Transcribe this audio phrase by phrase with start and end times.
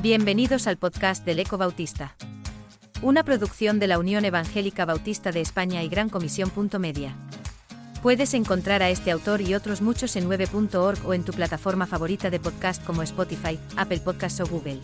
[0.00, 2.14] Bienvenidos al podcast del Eco Bautista.
[3.02, 6.52] Una producción de la Unión Evangélica Bautista de España y Gran Comisión.
[6.78, 7.16] Media.
[8.00, 12.30] Puedes encontrar a este autor y otros muchos en 9.org o en tu plataforma favorita
[12.30, 14.78] de podcast como Spotify, Apple Podcasts o Google.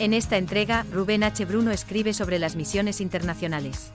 [0.00, 1.44] En esta entrega, Rubén H.
[1.44, 3.92] Bruno escribe sobre las misiones internacionales.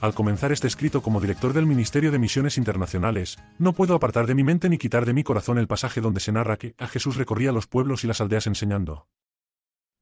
[0.00, 4.34] Al comenzar este escrito como director del Ministerio de Misiones Internacionales, no puedo apartar de
[4.34, 7.16] mi mente ni quitar de mi corazón el pasaje donde se narra que a Jesús
[7.16, 9.08] recorría los pueblos y las aldeas enseñando.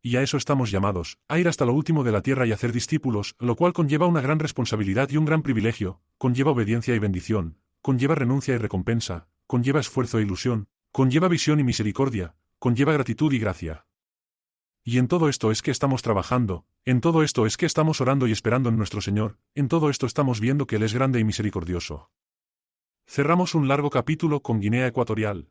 [0.01, 2.71] Y a eso estamos llamados, a ir hasta lo último de la tierra y hacer
[2.71, 7.59] discípulos, lo cual conlleva una gran responsabilidad y un gran privilegio, conlleva obediencia y bendición,
[7.83, 13.41] conlleva renuncia y recompensa, conlleva esfuerzo e ilusión, conlleva visión y misericordia, conlleva gratitud y
[13.41, 13.88] gracia.
[14.91, 18.27] Y en todo esto es que estamos trabajando, en todo esto es que estamos orando
[18.27, 21.25] y esperando en nuestro Señor, en todo esto estamos viendo que Él es grande y
[21.25, 22.11] misericordioso.
[23.07, 25.51] Cerramos un largo capítulo con Guinea Ecuatorial.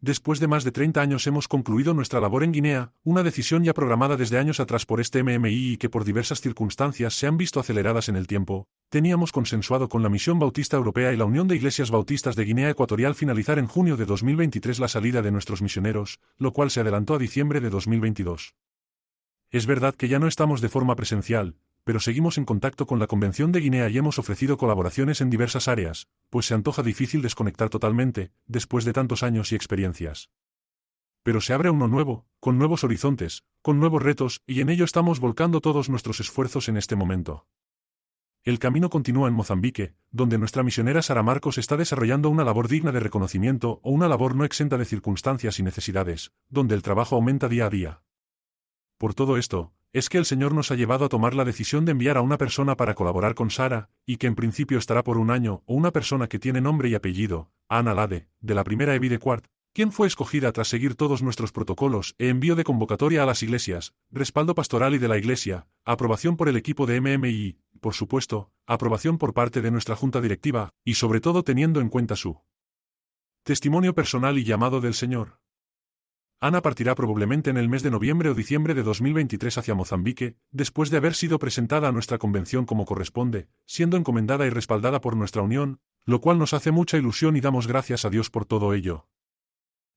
[0.00, 3.72] Después de más de 30 años hemos concluido nuestra labor en Guinea, una decisión ya
[3.72, 7.60] programada desde años atrás por este MMI y que por diversas circunstancias se han visto
[7.60, 11.56] aceleradas en el tiempo, teníamos consensuado con la Misión Bautista Europea y la Unión de
[11.56, 16.20] Iglesias Bautistas de Guinea Ecuatorial finalizar en junio de 2023 la salida de nuestros misioneros,
[16.38, 18.54] lo cual se adelantó a diciembre de 2022.
[19.50, 23.08] Es verdad que ya no estamos de forma presencial, pero seguimos en contacto con la
[23.08, 27.70] Convención de Guinea y hemos ofrecido colaboraciones en diversas áreas, pues se antoja difícil desconectar
[27.70, 30.30] totalmente, después de tantos años y experiencias.
[31.24, 35.18] Pero se abre uno nuevo, con nuevos horizontes, con nuevos retos, y en ello estamos
[35.18, 37.48] volcando todos nuestros esfuerzos en este momento.
[38.44, 42.92] El camino continúa en Mozambique, donde nuestra misionera Sara Marcos está desarrollando una labor digna
[42.92, 47.48] de reconocimiento o una labor no exenta de circunstancias y necesidades, donde el trabajo aumenta
[47.48, 48.02] día a día.
[48.98, 51.92] Por todo esto, es que el Señor nos ha llevado a tomar la decisión de
[51.92, 55.30] enviar a una persona para colaborar con Sara, y que en principio estará por un
[55.30, 59.08] año, o una persona que tiene nombre y apellido, Ana Lade, de la primera Evi
[59.08, 63.26] de Quart, quien fue escogida tras seguir todos nuestros protocolos e envío de convocatoria a
[63.26, 67.92] las iglesias, respaldo pastoral y de la iglesia, aprobación por el equipo de MMI, por
[67.92, 72.40] supuesto, aprobación por parte de nuestra junta directiva, y sobre todo teniendo en cuenta su
[73.42, 75.38] testimonio personal y llamado del Señor.
[76.40, 80.88] Ana partirá probablemente en el mes de noviembre o diciembre de 2023 hacia Mozambique, después
[80.88, 85.42] de haber sido presentada a nuestra convención como corresponde, siendo encomendada y respaldada por nuestra
[85.42, 89.08] unión, lo cual nos hace mucha ilusión y damos gracias a Dios por todo ello.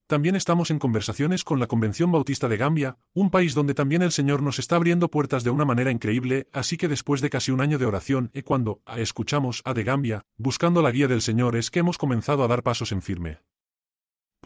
[0.08, 4.14] También estamos en conversaciones con la Convención Bautista de Gambia, un país donde también el
[4.14, 7.60] Señor nos está abriendo puertas de una manera increíble, así que después de casi un
[7.60, 11.70] año de oración y cuando escuchamos a de Gambia, buscando la guía del Señor es
[11.72, 13.40] que hemos comenzado a dar pasos en firme.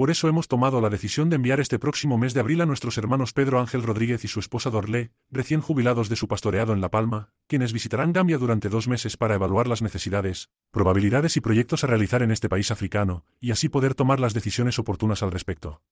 [0.01, 2.97] Por eso hemos tomado la decisión de enviar este próximo mes de abril a nuestros
[2.97, 6.89] hermanos Pedro Ángel Rodríguez y su esposa Dorlé, recién jubilados de su pastoreado en La
[6.89, 11.87] Palma, quienes visitarán Gambia durante dos meses para evaluar las necesidades, probabilidades y proyectos a
[11.87, 15.83] realizar en este país africano, y así poder tomar las decisiones oportunas al respecto.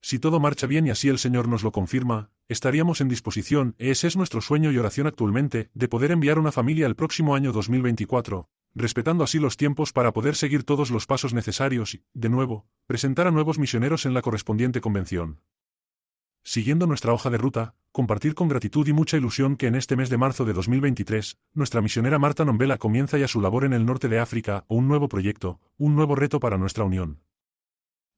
[0.00, 4.08] Si todo marcha bien y así el Señor nos lo confirma, estaríamos en disposición, ese
[4.08, 8.48] es nuestro sueño y oración actualmente, de poder enviar una familia el próximo año 2024,
[8.74, 13.26] respetando así los tiempos para poder seguir todos los pasos necesarios y, de nuevo, presentar
[13.26, 15.40] a nuevos misioneros en la correspondiente convención.
[16.44, 20.10] Siguiendo nuestra hoja de ruta, compartir con gratitud y mucha ilusión que en este mes
[20.10, 24.08] de marzo de 2023, nuestra misionera Marta Nombela comienza ya su labor en el norte
[24.08, 27.20] de África o un nuevo proyecto, un nuevo reto para nuestra unión.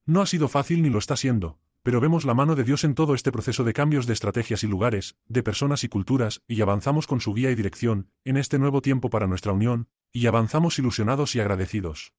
[0.06, 2.94] No ha sido fácil ni lo está siendo, pero vemos la mano de Dios en
[2.94, 7.06] todo este proceso de cambios de estrategias y lugares, de personas y culturas, y avanzamos
[7.06, 11.34] con su guía y dirección, en este nuevo tiempo para nuestra unión, y avanzamos ilusionados
[11.34, 12.14] y agradecidos.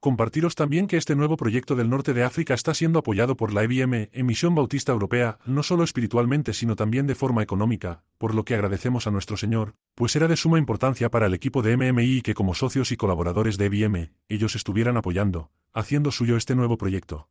[0.00, 3.62] Compartiros también que este nuevo proyecto del norte de África está siendo apoyado por la
[3.62, 8.54] EBM, Emisión Bautista Europea, no solo espiritualmente sino también de forma económica, por lo que
[8.54, 12.34] agradecemos a nuestro Señor, pues era de suma importancia para el equipo de MMI que
[12.34, 17.28] como socios y colaboradores de EBM, ellos estuvieran apoyando, haciendo suyo este nuevo proyecto.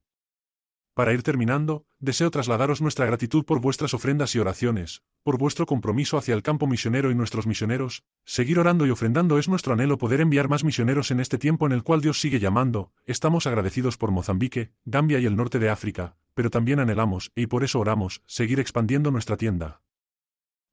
[0.95, 6.17] Para ir terminando, deseo trasladaros nuestra gratitud por vuestras ofrendas y oraciones, por vuestro compromiso
[6.17, 8.05] hacia el campo misionero y nuestros misioneros.
[8.23, 11.73] Seguir orando y ofrendando es nuestro anhelo poder enviar más misioneros en este tiempo en
[11.73, 12.93] el cual Dios sigue llamando.
[13.03, 17.65] Estamos agradecidos por Mozambique, Gambia y el norte de África, pero también anhelamos, y por
[17.65, 19.81] eso oramos, seguir expandiendo nuestra tienda.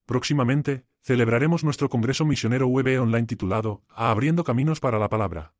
[0.07, 5.55] Próximamente, celebraremos nuestro Congreso Misionero UEB online titulado Abriendo Caminos para la Palabra.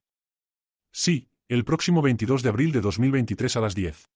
[0.93, 4.09] Sí, el próximo 22 de abril de 2023 a las 10.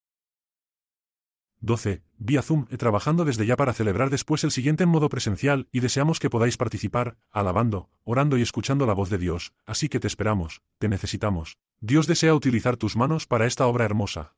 [1.60, 2.02] 12.
[2.18, 5.80] Vía Zoom, eh, trabajando desde ya para celebrar después el siguiente en modo presencial, y
[5.80, 10.06] deseamos que podáis participar, alabando, orando y escuchando la voz de Dios, así que te
[10.06, 11.58] esperamos, te necesitamos.
[11.80, 14.34] Dios desea utilizar tus manos para esta obra hermosa.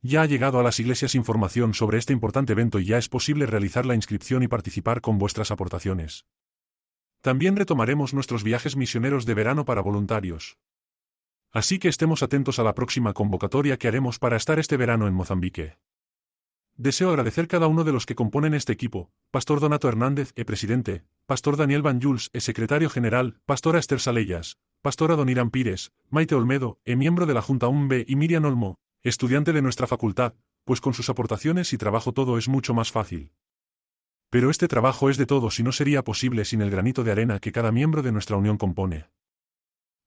[0.00, 3.46] Ya ha llegado a las iglesias información sobre este importante evento y ya es posible
[3.46, 6.26] realizar la inscripción y participar con vuestras aportaciones.
[7.20, 10.58] También retomaremos nuestros viajes misioneros de verano para voluntarios.
[11.52, 15.14] Así que estemos atentos a la próxima convocatoria que haremos para estar este verano en
[15.14, 15.76] Mozambique.
[16.76, 21.04] Deseo agradecer cada uno de los que componen este equipo, Pastor Donato Hernández, e presidente,
[21.26, 26.80] Pastor Daniel Van Jules, e secretario general, Pastora Esther Salellas, Pastora Doniran Pires, Maite Olmedo,
[26.88, 30.32] e miembro de la Junta UMB y Miriam Olmo, estudiante de nuestra facultad,
[30.64, 33.32] pues con sus aportaciones y trabajo todo es mucho más fácil.
[34.30, 37.38] Pero este trabajo es de todos y no sería posible sin el granito de arena
[37.38, 39.10] que cada miembro de nuestra unión compone.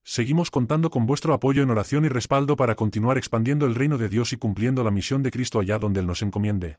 [0.08, 4.08] Seguimos contando con vuestro apoyo en oración y respaldo para continuar expandiendo el reino de
[4.08, 6.78] Dios y cumpliendo la misión de Cristo allá donde Él nos encomiende.